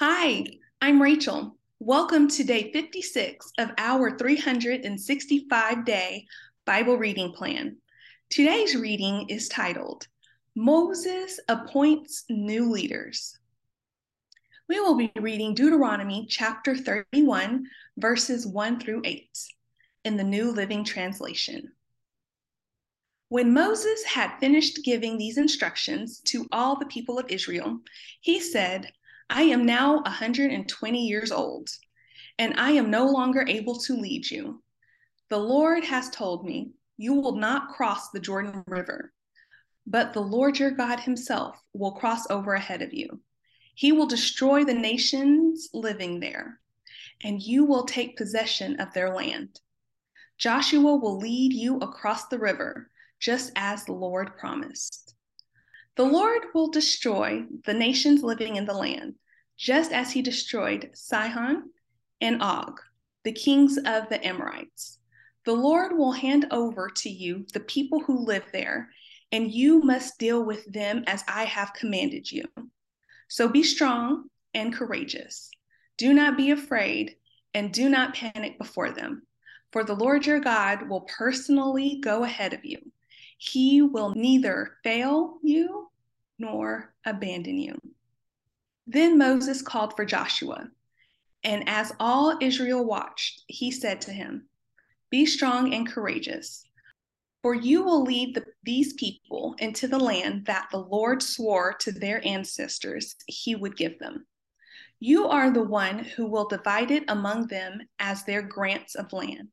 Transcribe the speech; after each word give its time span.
Hi, 0.00 0.44
I'm 0.80 1.02
Rachel. 1.02 1.56
Welcome 1.80 2.28
to 2.28 2.44
day 2.44 2.70
56 2.70 3.50
of 3.58 3.72
our 3.78 4.16
365 4.16 5.84
day 5.84 6.24
Bible 6.64 6.96
reading 6.96 7.32
plan. 7.32 7.78
Today's 8.30 8.76
reading 8.76 9.28
is 9.28 9.48
titled 9.48 10.06
Moses 10.54 11.40
Appoints 11.48 12.26
New 12.30 12.70
Leaders. 12.70 13.36
We 14.68 14.78
will 14.78 14.96
be 14.96 15.10
reading 15.16 15.54
Deuteronomy 15.54 16.28
chapter 16.30 16.76
31, 16.76 17.66
verses 17.96 18.46
1 18.46 18.78
through 18.78 19.02
8 19.04 19.28
in 20.04 20.16
the 20.16 20.22
New 20.22 20.52
Living 20.52 20.84
Translation. 20.84 21.72
When 23.30 23.52
Moses 23.52 24.04
had 24.04 24.38
finished 24.38 24.84
giving 24.84 25.18
these 25.18 25.38
instructions 25.38 26.20
to 26.26 26.46
all 26.52 26.78
the 26.78 26.86
people 26.86 27.18
of 27.18 27.28
Israel, 27.28 27.80
he 28.20 28.38
said, 28.38 28.92
I 29.30 29.42
am 29.42 29.66
now 29.66 30.00
120 30.02 31.06
years 31.06 31.30
old, 31.30 31.68
and 32.38 32.58
I 32.58 32.70
am 32.72 32.90
no 32.90 33.06
longer 33.06 33.44
able 33.46 33.78
to 33.80 33.94
lead 33.94 34.30
you. 34.30 34.62
The 35.28 35.38
Lord 35.38 35.84
has 35.84 36.08
told 36.08 36.46
me, 36.46 36.72
You 36.96 37.14
will 37.14 37.36
not 37.36 37.68
cross 37.68 38.10
the 38.10 38.20
Jordan 38.20 38.64
River, 38.66 39.12
but 39.86 40.14
the 40.14 40.20
Lord 40.20 40.58
your 40.58 40.70
God 40.70 41.00
himself 41.00 41.62
will 41.74 41.92
cross 41.92 42.28
over 42.30 42.54
ahead 42.54 42.80
of 42.80 42.94
you. 42.94 43.20
He 43.74 43.92
will 43.92 44.06
destroy 44.06 44.64
the 44.64 44.74
nations 44.74 45.68
living 45.74 46.20
there, 46.20 46.60
and 47.22 47.42
you 47.42 47.64
will 47.64 47.84
take 47.84 48.16
possession 48.16 48.80
of 48.80 48.92
their 48.94 49.14
land. 49.14 49.60
Joshua 50.38 50.96
will 50.96 51.18
lead 51.18 51.52
you 51.52 51.76
across 51.78 52.28
the 52.28 52.38
river, 52.38 52.90
just 53.20 53.52
as 53.56 53.84
the 53.84 53.92
Lord 53.92 54.38
promised. 54.38 55.14
The 55.98 56.04
Lord 56.04 56.42
will 56.54 56.70
destroy 56.70 57.44
the 57.64 57.74
nations 57.74 58.22
living 58.22 58.54
in 58.54 58.66
the 58.66 58.72
land, 58.72 59.16
just 59.56 59.90
as 59.90 60.12
he 60.12 60.22
destroyed 60.22 60.90
Sihon 60.94 61.70
and 62.20 62.40
Og, 62.40 62.80
the 63.24 63.32
kings 63.32 63.78
of 63.78 64.08
the 64.08 64.24
Amorites. 64.24 65.00
The 65.44 65.54
Lord 65.54 65.98
will 65.98 66.12
hand 66.12 66.46
over 66.52 66.88
to 66.88 67.10
you 67.10 67.46
the 67.52 67.58
people 67.58 67.98
who 67.98 68.24
live 68.24 68.44
there, 68.52 68.90
and 69.32 69.52
you 69.52 69.80
must 69.80 70.20
deal 70.20 70.44
with 70.44 70.72
them 70.72 71.02
as 71.08 71.24
I 71.26 71.46
have 71.46 71.74
commanded 71.74 72.30
you. 72.30 72.44
So 73.26 73.48
be 73.48 73.64
strong 73.64 74.30
and 74.54 74.72
courageous. 74.72 75.50
Do 75.96 76.14
not 76.14 76.36
be 76.36 76.52
afraid, 76.52 77.16
and 77.54 77.72
do 77.72 77.88
not 77.88 78.14
panic 78.14 78.56
before 78.56 78.92
them, 78.92 79.26
for 79.72 79.82
the 79.82 79.96
Lord 79.96 80.26
your 80.26 80.38
God 80.38 80.88
will 80.88 81.08
personally 81.18 81.98
go 82.00 82.22
ahead 82.22 82.54
of 82.54 82.64
you. 82.64 82.78
He 83.38 83.80
will 83.80 84.14
neither 84.14 84.76
fail 84.82 85.38
you 85.42 85.90
nor 86.38 86.92
abandon 87.06 87.56
you. 87.56 87.80
Then 88.86 89.16
Moses 89.16 89.62
called 89.62 89.94
for 89.94 90.04
Joshua, 90.04 90.68
and 91.44 91.68
as 91.68 91.92
all 92.00 92.36
Israel 92.40 92.84
watched, 92.84 93.44
he 93.46 93.70
said 93.70 94.00
to 94.02 94.12
him, 94.12 94.48
Be 95.10 95.24
strong 95.24 95.72
and 95.72 95.86
courageous, 95.86 96.64
for 97.42 97.54
you 97.54 97.82
will 97.82 98.02
lead 98.02 98.34
the, 98.34 98.44
these 98.64 98.94
people 98.94 99.54
into 99.58 99.86
the 99.86 100.00
land 100.00 100.46
that 100.46 100.68
the 100.72 100.78
Lord 100.78 101.22
swore 101.22 101.74
to 101.80 101.92
their 101.92 102.26
ancestors 102.26 103.14
he 103.26 103.54
would 103.54 103.76
give 103.76 103.98
them. 104.00 104.26
You 104.98 105.28
are 105.28 105.50
the 105.50 105.62
one 105.62 106.00
who 106.00 106.26
will 106.26 106.48
divide 106.48 106.90
it 106.90 107.04
among 107.06 107.46
them 107.46 107.82
as 108.00 108.24
their 108.24 108.42
grants 108.42 108.96
of 108.96 109.12
land. 109.12 109.50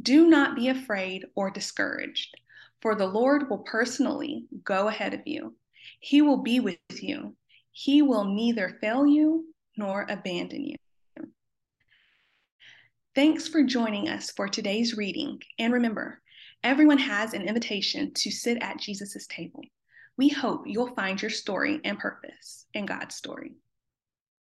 Do 0.00 0.28
not 0.28 0.56
be 0.56 0.68
afraid 0.68 1.26
or 1.36 1.50
discouraged, 1.50 2.34
for 2.82 2.94
the 2.94 3.06
Lord 3.06 3.48
will 3.48 3.58
personally 3.58 4.46
go 4.64 4.88
ahead 4.88 5.14
of 5.14 5.20
you 5.26 5.54
he 6.00 6.22
will 6.22 6.38
be 6.38 6.60
with 6.60 6.78
you. 6.90 7.36
He 7.72 8.02
will 8.02 8.24
neither 8.24 8.78
fail 8.80 9.06
you 9.06 9.52
nor 9.76 10.06
abandon 10.08 10.64
you. 10.64 10.76
Thanks 13.14 13.48
for 13.48 13.62
joining 13.62 14.08
us 14.08 14.30
for 14.30 14.48
today's 14.48 14.96
reading. 14.96 15.40
And 15.58 15.72
remember, 15.72 16.20
everyone 16.62 16.98
has 16.98 17.32
an 17.32 17.42
invitation 17.42 18.12
to 18.14 18.30
sit 18.30 18.58
at 18.62 18.78
Jesus' 18.78 19.26
table. 19.26 19.62
We 20.18 20.28
hope 20.28 20.62
you'll 20.66 20.94
find 20.94 21.20
your 21.20 21.30
story 21.30 21.80
and 21.84 21.98
purpose 21.98 22.66
in 22.74 22.86
God's 22.86 23.14
story. 23.14 23.54